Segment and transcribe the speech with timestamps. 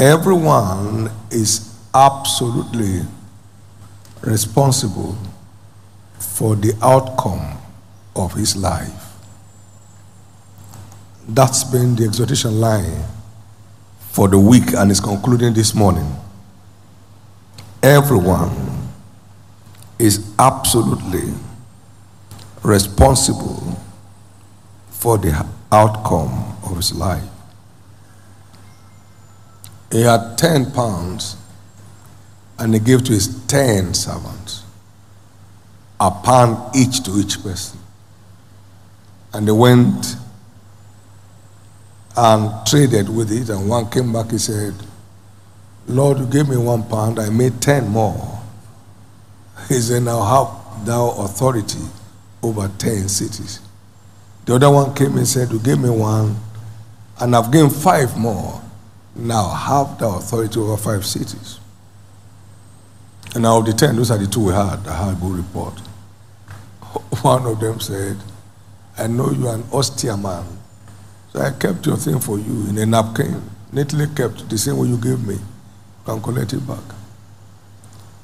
[0.00, 3.02] Everyone is absolutely
[4.22, 5.18] responsible
[6.18, 7.58] for the outcome
[8.16, 9.12] of his life.
[11.28, 13.04] That's been the exhortation line
[14.08, 16.10] for the week and is concluding this morning.
[17.82, 18.88] Everyone
[19.98, 21.34] is absolutely
[22.62, 23.78] responsible
[24.88, 27.22] for the outcome of his life.
[29.90, 31.36] He had 10 pounds
[32.58, 34.64] and he gave to his 10 servants
[35.98, 37.78] a pound each to each person.
[39.32, 40.16] And they went
[42.16, 43.48] and traded with it.
[43.50, 44.74] And one came back, he said,
[45.86, 48.40] Lord, you gave me one pound, I made 10 more.
[49.68, 51.84] He said, Now have thou authority
[52.42, 53.60] over 10 cities.
[54.46, 56.36] The other one came and said, You gave me one,
[57.20, 58.60] and I've gained five more.
[59.14, 61.58] Now have the authority over five cities.
[63.34, 65.36] And out of the 10, those are the two we had that had a good
[65.36, 65.78] report.
[67.22, 68.16] One of them said,
[68.98, 70.44] I know you are an austere man.
[71.32, 73.40] So I kept your thing for you in a napkin,
[73.72, 75.34] neatly kept the same way you gave me.
[75.34, 75.40] You
[76.04, 76.82] can collect it back.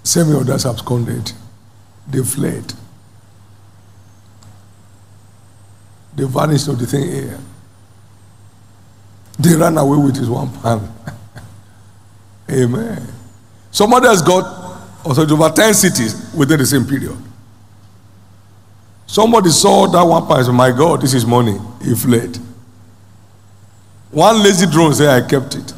[0.02, 1.32] Same others absconded.
[2.08, 2.72] They fled.
[6.16, 7.38] They vanished of the thing here.
[9.38, 10.88] They ran away with his one pound.
[12.50, 13.06] Amen.
[13.70, 14.44] Somebody has got
[15.04, 17.16] also over 10 cities within the same period.
[19.06, 21.58] Somebody saw that one pound and said, My God, this is money.
[21.82, 22.38] He fled.
[24.10, 25.72] One lazy drone said, I kept it.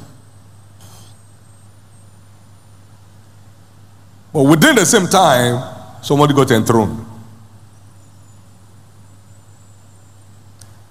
[4.33, 7.05] But within the same time, somebody got enthroned.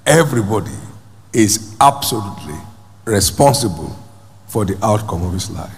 [0.05, 0.71] Everybody
[1.37, 2.55] is absolutely
[3.05, 3.95] responsible
[4.47, 5.71] for the outcome of his life.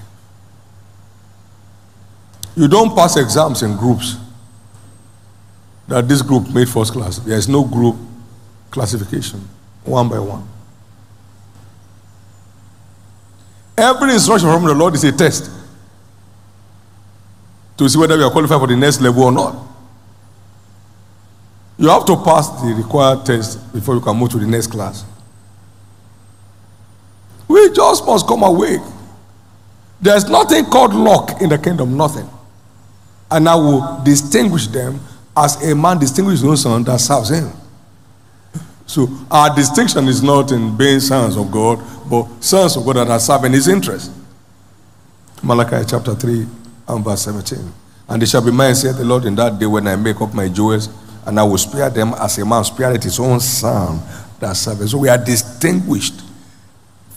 [2.56, 4.16] You don't pass exams in groups
[5.90, 7.20] that this group made first class.
[7.20, 7.98] There is no group
[8.72, 9.42] classification,
[9.84, 10.48] one by one.
[13.78, 15.52] Every instruction from the Lord is a test
[17.76, 19.56] to see whether you are qualified for the next level or not.
[21.78, 25.04] You have to pass the required test before you can move to the next class.
[27.50, 28.80] We just must come awake.
[30.00, 32.30] There's nothing called luck in the kingdom, nothing.
[33.30, 35.00] And I will distinguish them
[35.36, 37.52] as a man distinguishes his own son that serves him.
[38.86, 43.10] So our distinction is not in being sons of God, but sons of God that
[43.10, 44.12] are serving his interest.
[45.42, 46.48] Malachi chapter 3
[46.88, 47.74] and verse 17.
[48.10, 50.34] And they shall be mine, said the Lord, in that day when I make up
[50.34, 50.90] my jewels
[51.26, 54.02] and I will spare them as a man spared his own son
[54.40, 54.92] that serves.
[54.92, 56.22] So we are distinguished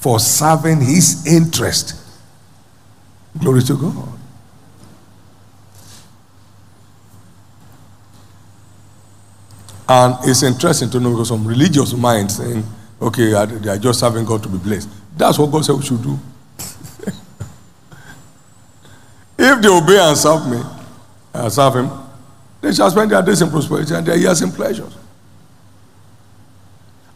[0.02, 1.94] for serving his interest.
[3.38, 4.08] Glory to God.
[9.88, 12.64] And it's interesting to know because some religious minds saying,
[13.00, 14.88] okay, they are just serving God to be blessed.
[15.16, 16.18] That's what God said we should do.
[19.38, 20.60] if they obey and serve me,
[21.32, 21.90] and serve Him,
[22.60, 24.96] they shall spend their days in prosperity and their years in pleasures.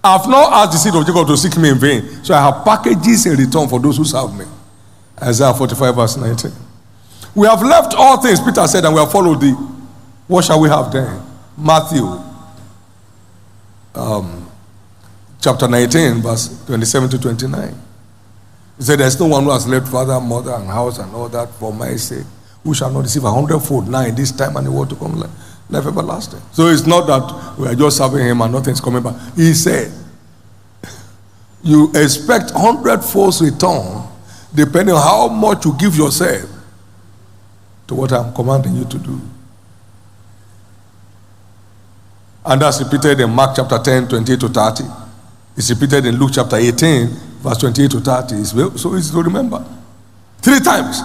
[0.06, 2.24] I have not asked the seed of Jacob to seek me in vain.
[2.24, 4.44] So I have packages in return for those who serve me.
[5.20, 6.52] Isaiah 45, verse 19.
[7.34, 9.54] We have left all things, Peter said, and we have followed thee.
[10.28, 11.20] What shall we have then?
[11.58, 12.04] Matthew
[13.96, 14.48] um,
[15.40, 17.74] chapter 19, verse 27 to 29.
[18.78, 21.50] He said, There's no one who has left father, mother, and house and all that
[21.54, 22.26] for my sake
[22.62, 25.18] who shall not receive a hundredfold now in this time and the world to come
[25.68, 26.40] life, everlasting.
[26.52, 29.14] So it's not that we are just serving him and nothing's coming back.
[29.34, 29.92] He said,
[31.62, 34.08] You expect hundredfold return
[34.54, 36.48] depending on how much you give yourself
[37.86, 39.20] to what I'm commanding you to do.
[42.44, 44.84] And that's repeated in Mark chapter 10, 28 to 30.
[45.56, 47.08] It's repeated in Luke chapter 18,
[47.42, 48.34] verse 28 to 30.
[48.36, 49.64] It's so easy to remember.
[50.38, 51.00] Three times.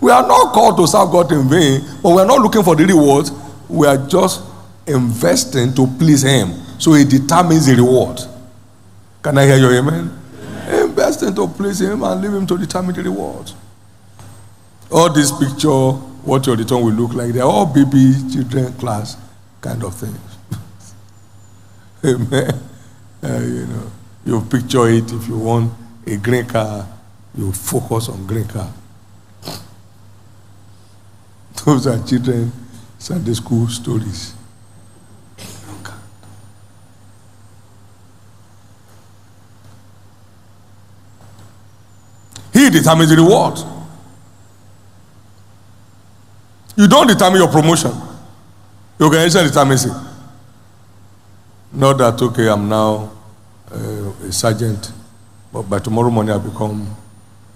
[0.00, 2.74] We are not called to serve God in vain, but we are not looking for
[2.76, 3.30] the rewards.
[3.72, 4.44] We are just
[4.86, 6.52] investing to please Him.
[6.78, 8.20] So He determines the reward.
[9.22, 10.12] Can I hear your amen?
[10.68, 10.90] amen.
[10.90, 13.50] Investing to please Him and leave Him to determine the reward.
[14.90, 19.16] All this picture, what your return will look like, they're all baby children class
[19.62, 20.18] kind of things.
[22.04, 22.52] amen.
[23.24, 23.90] Uh, you know,
[24.26, 25.72] you picture it if you want
[26.06, 26.86] a green car,
[27.34, 28.70] you focus on green car.
[31.64, 32.52] Those are children
[33.02, 34.32] Sunday school stories.
[42.52, 43.58] He determines the reward.
[46.76, 47.90] You don't determine your promotion.
[49.00, 49.92] Your organization determines it.
[51.72, 53.10] Not that, okay, I'm now
[53.72, 54.92] uh, a sergeant,
[55.52, 56.86] but by tomorrow morning I'll become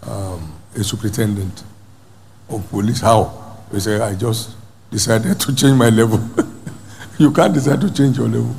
[0.03, 1.63] um, a superintendent
[2.49, 3.01] of police.
[3.01, 3.61] How?
[3.73, 4.57] You say, I just
[4.97, 6.19] decided to change my level.
[7.19, 8.57] you can't decide to change your level.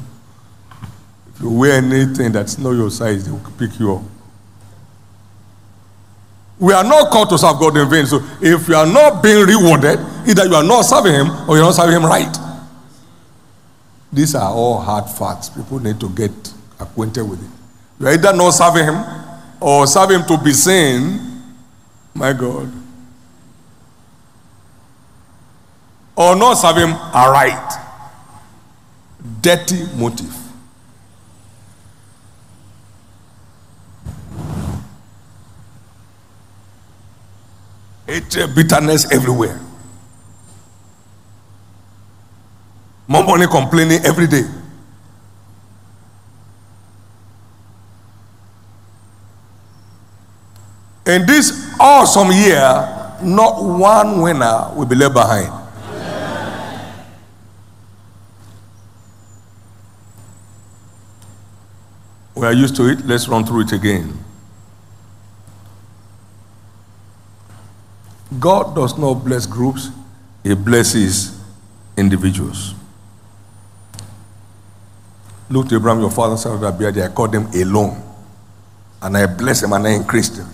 [1.33, 4.03] If you wear anything that's not your size, they will pick you up.
[6.59, 8.05] We are not called to serve God in vain.
[8.05, 9.97] So if you are not being rewarded,
[10.29, 12.37] either you are not serving Him or you're not serving Him right.
[14.13, 15.49] These are all hard facts.
[15.49, 16.31] People need to get
[16.79, 17.49] acquainted with it.
[17.99, 19.03] You are either not serving Him
[19.59, 21.19] or serving to be seen.
[22.13, 22.71] My God.
[26.17, 27.73] Or not serving Him aright.
[29.41, 30.35] Dirty motive.
[38.07, 39.59] It's bitterness everywhere.
[43.07, 44.43] More money complaining every day.
[51.05, 55.56] In this awesome year, not one winner will be left behind.
[62.37, 63.03] We are used to it.
[63.03, 64.13] Let's run through it again.
[68.39, 69.89] God does not bless groups,
[70.43, 71.41] He blesses
[71.97, 72.75] individuals.
[75.49, 78.03] Look to Abraham, your father, son of I called them alone.
[79.01, 80.49] And I blessed them and I increased them.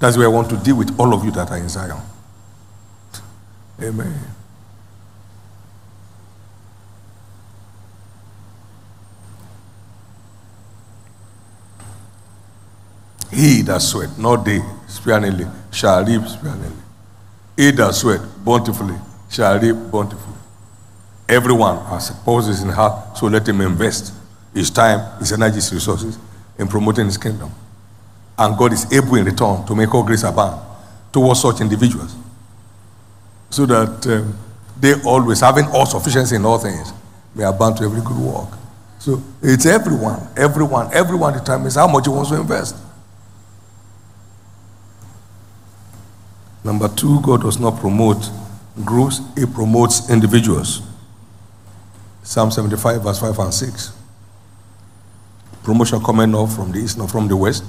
[0.00, 2.02] That's where I want to deal with all of you that are in Zion.
[3.80, 4.34] Amen.
[13.34, 16.70] He that sweat, not they, sparingly, shall reap sparingly.
[17.56, 18.96] He that sweat bountifully
[19.28, 20.34] shall reap bountifully.
[21.28, 24.12] Everyone has purposes in heart, so let him invest
[24.52, 26.18] his time, his energy, his resources
[26.58, 27.50] in promoting his kingdom.
[28.38, 30.60] And God is able in return to make all grace abound
[31.12, 32.14] towards such individuals.
[33.50, 34.38] So that um,
[34.78, 36.92] they always, having all sufficiency in all things,
[37.34, 38.48] may abound to every good work.
[38.98, 42.76] So it's everyone, everyone, everyone determines how much he wants to invest.
[46.64, 48.30] Number two, God does not promote
[48.84, 50.80] groups, He promotes individuals.
[52.22, 53.92] Psalm 75, verse 5 and 6.
[55.62, 57.64] Promotion coming not from the east, not from the west.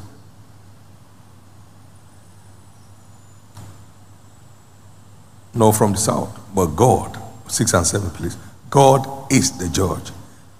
[5.53, 7.17] Nor from the south, but God.
[7.47, 8.37] 6 and 7, please.
[8.69, 10.11] God is the judge.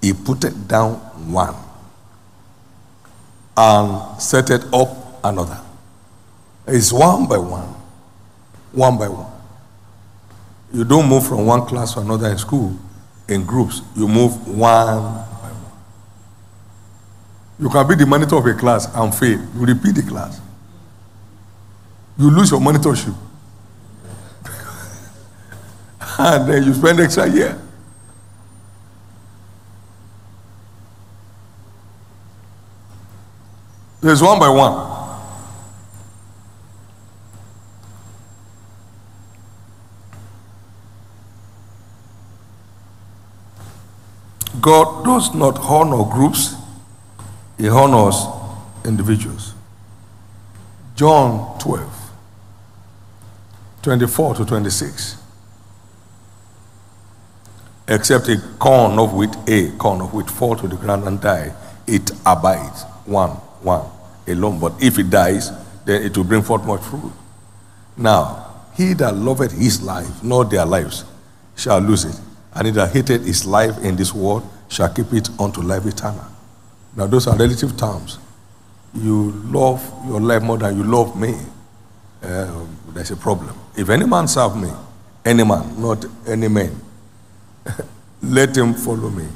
[0.01, 0.95] He put it down
[1.31, 1.55] one
[3.57, 5.59] and set it up another.
[6.67, 7.75] It's one by one
[8.75, 9.31] one by one.
[10.73, 12.77] You don't move from one class to another in school
[13.27, 13.81] in groups.
[13.95, 15.25] You move one by one.
[17.59, 19.39] You can be the monitor of a class and fail.
[19.55, 20.41] You repeat the class.
[22.17, 23.15] You lose your monitorship.
[26.19, 27.61] and then you spend extra year.
[34.01, 34.94] There's one by one.
[44.65, 46.55] God does not honor groups,
[47.55, 48.15] He honors
[48.83, 49.53] individuals.
[50.95, 52.11] John 12,
[53.83, 55.17] 24 to 26.
[57.89, 61.53] Except a corn of wheat, a corn of wheat fall to the ground and die,
[61.85, 62.85] it abides.
[63.05, 63.29] One,
[63.61, 63.85] one,
[64.25, 64.59] alone.
[64.59, 65.51] But if it dies,
[65.85, 67.13] then it will bring forth much fruit.
[67.95, 71.05] Now, he that loveth his life, not their lives,
[71.55, 72.19] shall lose it.
[72.55, 76.25] And he that hated his life in this world shall keep it unto life eternal.
[76.95, 78.19] Now, those are relative terms.
[78.93, 81.35] You love your life more than you love me.
[82.23, 83.55] Uh, there's a problem.
[83.75, 84.71] If any man serve me,
[85.23, 86.73] any man, not any man,
[88.21, 89.27] let him follow me.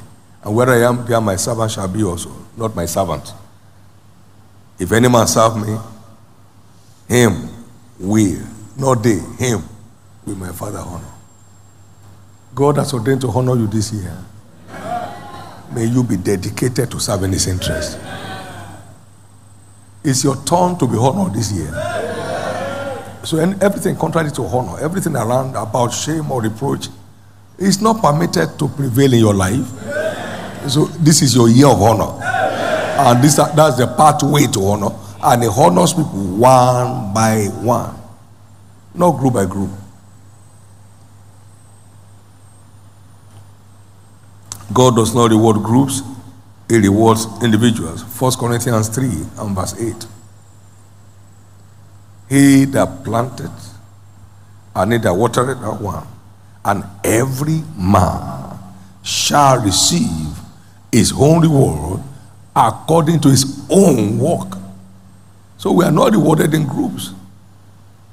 [0.42, 3.32] And where I am, there my servant shall be also, not my servant.
[4.78, 5.76] If any man serve me,
[7.06, 7.48] him
[7.98, 8.40] will,
[8.78, 9.62] not they, him
[10.24, 11.04] will my Father honor.
[12.54, 14.16] God has ordained to honor you this year.
[15.72, 17.98] May you be dedicated to serving his interest.
[20.02, 21.70] It's your turn to be honored this year.
[23.22, 26.88] So and everything contrary to honor, everything around about shame or reproach,
[27.58, 29.66] is not permitted to prevail in your life.
[30.68, 32.18] So this is your year of honor.
[32.22, 34.90] And this, that's the pathway to honor.
[35.22, 37.94] And he honors people one by one,
[38.94, 39.70] not group by group.
[44.72, 46.02] God does not reward groups,
[46.68, 48.02] he rewards individuals.
[48.02, 49.04] 1 Corinthians 3
[49.38, 50.06] and verse 8.
[52.28, 53.50] He that planted
[54.74, 56.06] and he that watered are one,
[56.64, 58.58] and every man
[59.02, 60.38] shall receive
[60.92, 62.00] his own reward
[62.54, 64.56] according to his own work.
[65.58, 67.12] So we are not rewarded in groups.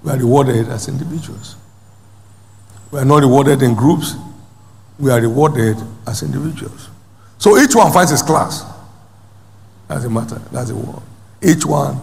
[0.03, 1.55] We are rewarded as individuals.
[2.91, 4.15] We are not rewarded in groups.
[4.99, 5.77] We are rewarded
[6.07, 6.89] as individuals.
[7.37, 8.63] So each one finds his class.
[9.87, 10.41] That's the matter.
[10.51, 11.01] That's the word.
[11.41, 12.01] Each one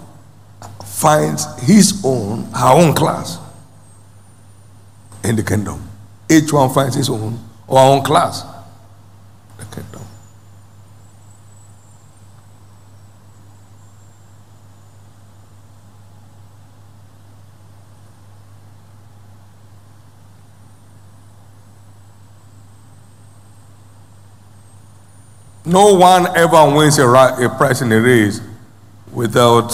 [0.85, 3.39] finds his own, her own class
[5.25, 5.83] in the kingdom.
[6.31, 8.45] Each one finds his own or her own class
[9.59, 10.04] in the kingdom.
[25.65, 28.41] No one ever wins a, a prize in a race
[29.13, 29.73] without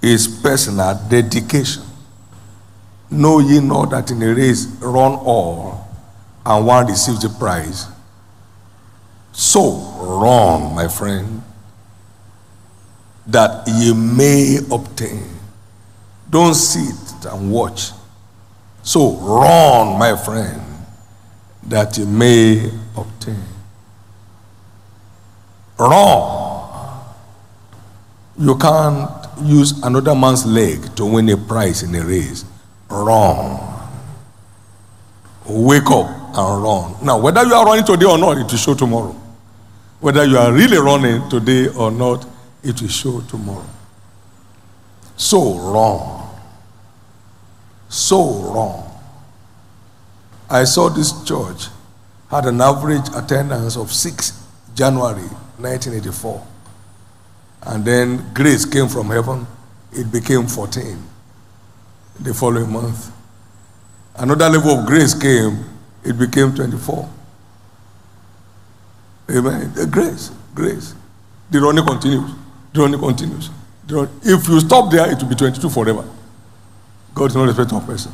[0.00, 1.82] his personal dedication.
[3.10, 5.86] Know ye not that in a race run all,
[6.44, 7.86] and one receives the prize.
[9.32, 11.42] So run, my friend,
[13.26, 15.24] that ye may obtain.
[16.30, 17.90] Don't sit and watch.
[18.82, 20.60] So run, my friend,
[21.64, 23.44] that you may obtain.
[25.78, 27.04] Wrong.
[28.38, 29.10] You can't
[29.42, 32.44] use another man's leg to win a prize in a race.
[32.88, 33.64] Wrong.
[35.46, 36.06] Wake up
[36.36, 36.96] and run.
[37.02, 39.16] Now, whether you are running today or not, it will show tomorrow.
[40.00, 42.26] Whether you are really running today or not,
[42.62, 43.66] it will show tomorrow.
[45.16, 46.38] So wrong.
[47.88, 48.84] So wrong.
[50.50, 51.68] I saw this church
[52.30, 54.44] had an average attendance of 6
[54.74, 56.46] January 1984.
[57.62, 59.46] And then grace came from heaven.
[59.92, 60.96] It became 14
[62.20, 63.10] the following month.
[64.16, 65.64] Another level of grace came.
[66.04, 67.08] It became 24.
[69.30, 69.72] Amen.
[69.90, 70.94] Grace, grace.
[71.50, 72.30] The running continues.
[72.72, 73.50] The running continues.
[73.86, 74.20] The running.
[74.22, 76.04] If you stop there, it will be 22 forever.
[77.14, 78.12] God is not respect of person.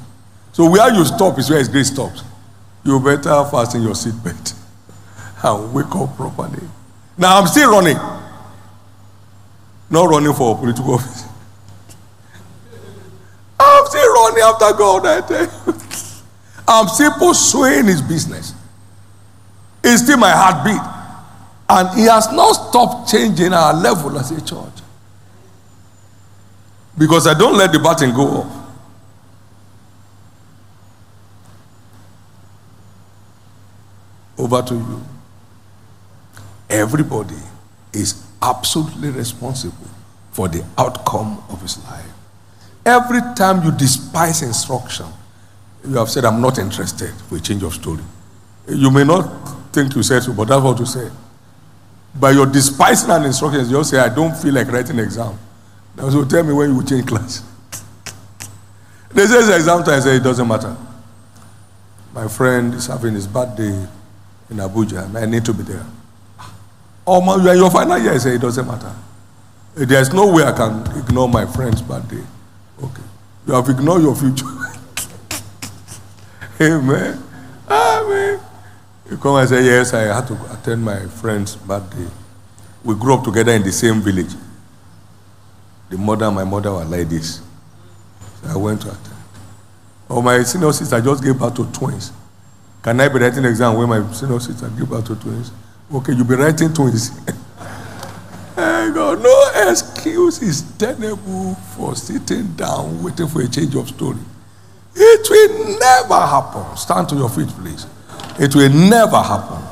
[0.52, 2.22] So where you stop is where His grace stops.
[2.84, 4.54] You better fasten your seatbelt
[5.44, 6.62] and wake up properly.
[7.16, 7.96] Now I'm still running.
[9.90, 11.24] Not running for political office.
[13.60, 15.06] I'm still running after God.
[15.06, 15.74] I tell you.
[16.68, 18.54] I'm still pursuing his business.
[19.82, 20.80] It's still my heartbeat.
[21.68, 24.72] And he has not stopped changing our level as a church.
[26.96, 28.66] Because I don't let the button go off.
[34.38, 35.04] Over to you.
[36.74, 37.36] Everybody
[37.92, 39.86] is absolutely responsible
[40.32, 42.10] for the outcome of his life.
[42.84, 45.06] Every time you despise instruction,
[45.86, 48.02] you have said, I'm not interested for a change of story.
[48.68, 49.22] You may not
[49.72, 51.08] think you said so, but that's what you say.
[52.18, 55.38] By your despising an instruction, you say, I don't feel like writing an exam.
[55.96, 57.44] Now, so tell me when you will change class.
[59.12, 60.76] They say the exam time, I say it doesn't matter.
[62.12, 63.86] My friend is having his birthday
[64.50, 65.86] in Abuja, and I need to be there.
[67.06, 68.18] Oh, man, you are in your final year.
[68.18, 68.92] Say, it doesn't matter.
[69.74, 72.22] There's no way I can ignore my friend's birthday.
[72.82, 73.02] Okay.
[73.46, 74.46] You have ignored your future.
[76.60, 77.22] Amen.
[77.68, 78.40] Amen.
[79.10, 82.06] You come and say, Yes, I had to attend my friend's birthday.
[82.84, 84.32] We grew up together in the same village.
[85.90, 87.40] The mother and my mother were like this.
[88.42, 89.16] So I went to attend.
[90.08, 92.12] Oh, my senior sister just gave birth to twins.
[92.82, 95.50] Can I be writing exam when my senior sister gave birth to twins?
[95.92, 97.10] Okay, you'll be writing twins.
[98.56, 104.18] hey God, no excuse is tenable for sitting down waiting for a change of story.
[104.96, 106.76] It will never happen.
[106.76, 107.86] Stand to your feet, please.
[108.38, 109.62] It will never happen.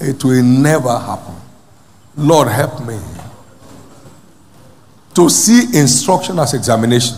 [0.00, 1.34] It will never happen.
[2.16, 2.98] Lord, help me
[5.14, 7.16] to see instruction as examination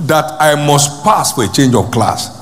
[0.00, 2.39] that I must pass for a change of class.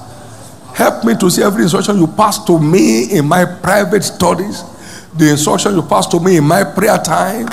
[0.78, 4.62] Help me to see every instruction you pass to me in my private studies,
[5.12, 7.46] the instruction you pass to me in my prayer time,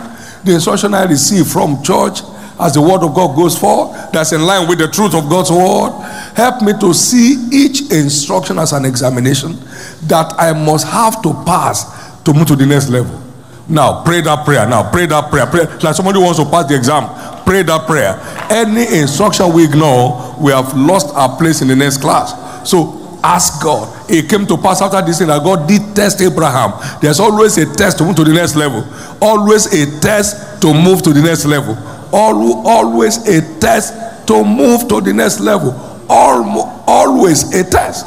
[0.44, 2.22] the instruction I receive from church
[2.60, 5.50] as the word of God goes forth, that's in line with the truth of God's
[5.50, 5.92] word.
[6.36, 9.58] Help me to see each instruction as an examination
[10.04, 13.20] that I must have to pass to move to the next level.
[13.68, 14.70] Now pray that prayer.
[14.70, 15.48] Now pray that prayer.
[15.48, 17.10] Pray like somebody wants to pass the exam.
[17.44, 18.20] Pray that prayer.
[18.52, 22.70] Any instruction we ignore, we have lost our place in the next class.
[22.70, 22.95] So
[23.26, 23.90] ask God.
[24.10, 26.74] It came to pass after this thing that God did test Abraham.
[27.02, 28.84] There's always a test to move to the next level.
[29.22, 31.76] Always a test to move to the next level.
[32.14, 35.72] Always a test to move to the next level.
[36.08, 38.06] Always a test.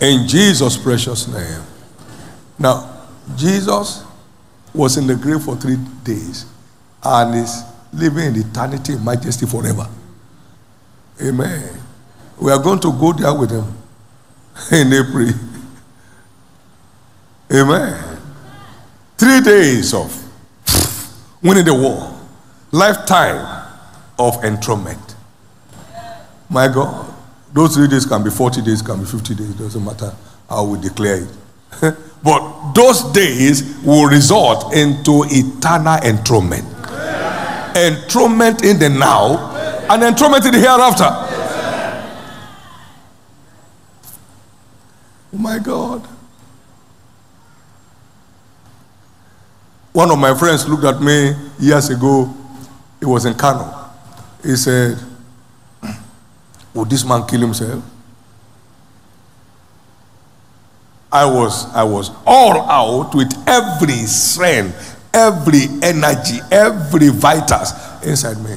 [0.00, 1.62] In Jesus' precious name.
[2.58, 4.04] Now, Jesus
[4.74, 6.46] was in the grave for three days
[7.04, 7.62] and is
[7.92, 9.86] living in eternity in majesty forever.
[11.20, 11.81] Amen.
[12.42, 13.64] We are going to go there with him
[14.72, 15.28] in April.
[17.52, 18.18] Amen.
[19.16, 20.10] Three days of
[21.42, 22.18] winning the war,
[22.72, 23.64] lifetime
[24.18, 25.14] of enthronement.
[26.50, 27.14] My God,
[27.52, 30.12] those three days can be 40 days, can be 50 days, It doesn't matter
[30.48, 31.96] how we declare it.
[32.24, 36.66] but those days will result into eternal enthronement.
[37.76, 39.52] Enthronement in the now
[39.88, 41.21] and enthronement in the hereafter.
[45.34, 46.06] Oh my God.
[49.92, 52.34] One of my friends looked at me years ago.
[52.98, 53.90] He was in Kano.
[54.42, 54.98] He said,
[56.74, 57.82] Would this man kill himself?
[61.10, 67.72] I was, I was all out with every strength, every energy, every vitus
[68.02, 68.56] inside me.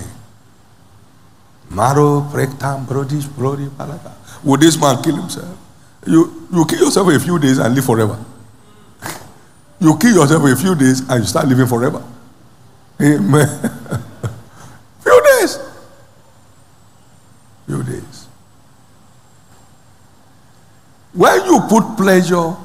[1.69, 4.13] Maro, Prektam, Brodish, Brody, Palaka.
[4.45, 5.64] Would this man kill himself?
[6.05, 8.23] You, you kill yourself for a few days and live forever.
[9.79, 12.03] You kill yourself for a few days and you start living forever.
[13.01, 13.47] Amen.
[15.01, 15.59] few days.
[17.65, 18.27] Few days.
[21.13, 22.55] When you put pleasure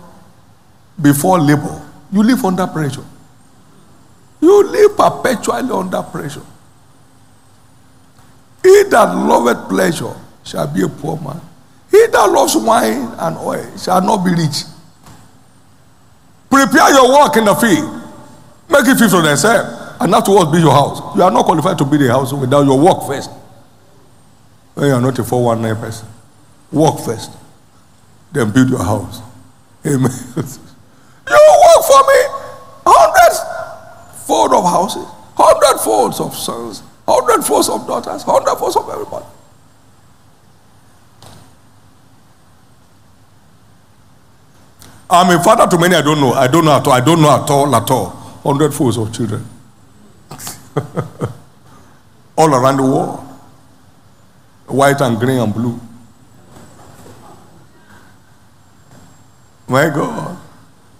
[1.00, 1.80] before labor,
[2.12, 3.04] you live under pressure.
[4.40, 6.42] You live perpetually under pressure.
[8.62, 11.40] He that loveth pleasure shall be a poor man.
[11.90, 14.62] He that loves wine and oil shall not be rich.
[16.48, 18.02] Prepare your work in the field.
[18.68, 19.96] Make it fit for themselves.
[20.00, 21.16] And afterwards, build your house.
[21.16, 23.30] You are not qualified to build a house without your work first.
[24.74, 26.08] When you are not a 419 person,
[26.72, 27.32] work first.
[28.32, 29.20] Then build your house.
[29.84, 30.10] Amen.
[30.36, 32.20] you work for me.
[32.86, 33.40] Hundreds
[34.26, 39.26] fold of houses, hundred folds of sons, hundred folds of daughters, hundred folds of everybody.
[45.10, 46.32] I'm a father to many I don't know.
[46.32, 46.92] I don't know at all.
[46.92, 48.10] I don't know at all at all.
[48.44, 49.44] Hundred folds of children.
[52.36, 53.18] all around the world.
[54.66, 55.80] White and green and blue.
[59.68, 60.38] My God.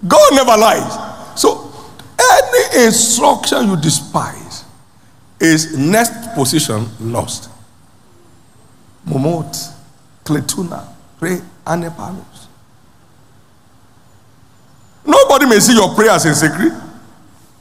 [0.07, 1.41] God never lies.
[1.41, 1.73] So
[2.19, 4.65] any instruction you despise
[5.41, 7.51] is next position lost.
[9.07, 9.73] Momot,
[10.25, 10.87] Kletuna,
[11.19, 12.30] pray, Anepalos.
[15.41, 16.71] Nobody may see your prayers in secret,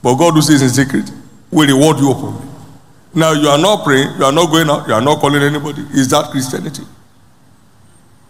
[0.02, 1.10] but God who sees in secret
[1.50, 2.46] will reward you openly.
[3.14, 5.80] Now you are not praying, you are not going out, you are not calling anybody.
[5.94, 6.82] Is that Christianity?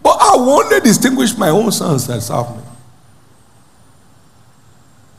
[0.05, 2.63] But I will only distinguish my own sons that serve me.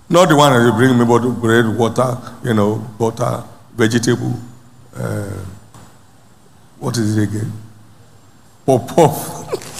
[0.08, 1.04] Not the one that you bring me
[1.42, 3.44] bread, water, you know, butter,
[3.76, 4.40] vegetable.
[4.96, 5.44] Uh,
[6.80, 7.52] what is it again?
[8.66, 9.64] Pop pop.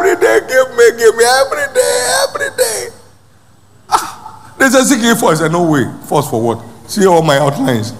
[0.00, 2.88] every day, give me, give me, every day, every day.
[3.88, 5.32] Ah, there's a seeking for.
[5.32, 5.84] I said, no way.
[6.06, 6.64] Force for what?
[6.88, 7.92] See all my outlines.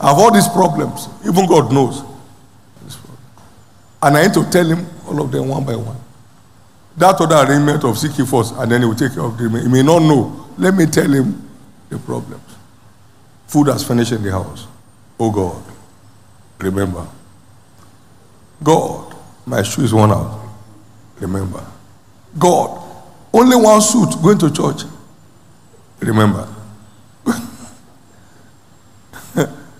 [0.00, 1.08] I have all these problems.
[1.26, 2.02] Even God knows.
[4.00, 5.96] And I need to tell him all of them one by one.
[6.96, 9.68] That other arrangement of seeking first, and then he will take care of the He
[9.68, 10.46] may not know.
[10.56, 11.48] Let me tell him
[11.88, 12.42] the problems.
[13.46, 14.66] Food has finished in the house.
[15.18, 15.62] Oh God,
[16.58, 17.06] remember.
[18.62, 19.14] God,
[19.46, 20.47] my shoe is worn out.
[21.20, 21.64] Remember.
[22.38, 22.82] God,
[23.32, 24.82] only one suit going to church.
[26.00, 26.46] Remember.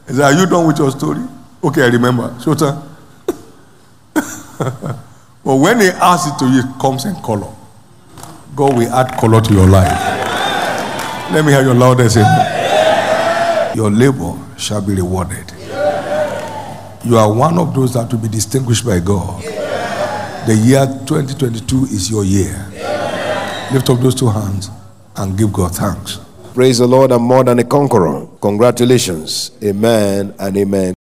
[0.09, 1.23] Is are you done with your story?
[1.63, 2.35] Okay, I remember.
[2.43, 2.59] Short
[4.59, 4.97] but
[5.45, 7.53] when he asks it to you, it comes in color.
[8.57, 9.93] God will add color to your life.
[11.33, 13.77] Let me hear your loudest amen.
[13.77, 15.53] Your labor shall be rewarded.
[17.05, 19.45] You are one of those that will be distinguished by God.
[20.49, 22.57] The year 2022 is your year.
[23.71, 24.71] Lift up those two hands
[25.17, 26.21] and give God thanks.
[26.55, 28.27] Praise the Lord, I'm more than a conqueror.
[28.41, 29.51] Congratulations.
[29.63, 30.95] Amen and amen.